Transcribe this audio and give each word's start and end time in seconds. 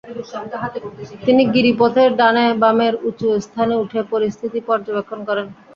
তিনি 1.25 1.43
গিরিপথের 1.53 2.09
ডানে-বামের 2.19 2.93
উঁচু 3.07 3.27
স্থানে 3.45 3.73
উঠে 3.83 3.99
পরিস্থিতি 4.11 4.59
পর্যবেক্ষণ 4.69 5.19
করেন। 5.29 5.47